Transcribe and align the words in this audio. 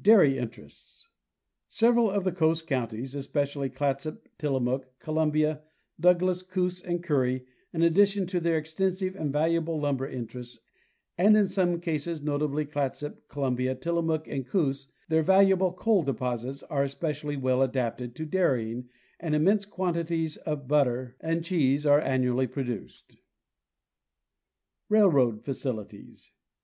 Dairy 0.00 0.38
Interests. 0.38 1.08
Several 1.66 2.08
of 2.08 2.22
the 2.22 2.30
coast 2.30 2.68
counties, 2.68 3.16
especially 3.16 3.68
Clatsop, 3.68 4.28
Tillamook, 4.38 4.96
Columbia, 5.00 5.60
Douglass, 5.98 6.44
Coos 6.44 6.80
and 6.80 7.02
Curry, 7.02 7.46
in 7.74 7.82
addition 7.82 8.26
to 8.26 8.38
their 8.38 8.62
exten 8.62 8.94
sive 8.96 9.16
and 9.16 9.32
valuable 9.32 9.80
lumber 9.80 10.06
interests, 10.08 10.60
and 11.18 11.36
in 11.36 11.48
some 11.48 11.80
cases, 11.80 12.22
notably 12.22 12.64
Clatsop, 12.64 13.26
Columbia, 13.26 13.74
Tillamook 13.74 14.28
and 14.28 14.46
Coos, 14.46 14.86
their 15.08 15.24
valuable 15.24 15.72
coal 15.72 16.04
de 16.04 16.14
posits, 16.14 16.62
are 16.70 16.84
especially 16.84 17.36
well 17.36 17.60
adapted 17.60 18.14
to 18.14 18.24
dairying, 18.24 18.88
and 19.18 19.34
immense 19.34 19.64
quantities 19.64 20.36
of 20.36 20.68
butter 20.68 21.16
and 21.18 21.42
cheese 21.44 21.84
are 21.84 21.98
annually 22.00 22.46
produced. 22.46 23.16
Railroad 24.88 25.42
Facilities. 25.42 26.30